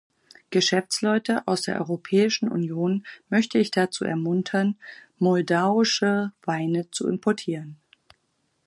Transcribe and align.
Geschäftsleute 0.49 1.47
aus 1.47 1.61
der 1.61 1.79
Europäischen 1.79 2.49
Union 2.51 3.05
möchte 3.29 3.59
ich 3.59 3.69
dazu 3.69 4.03
ermuntern, 4.03 4.79
moldauische 5.19 6.31
Weine 6.41 6.89
zu 6.89 7.07
importieren. 7.07 7.77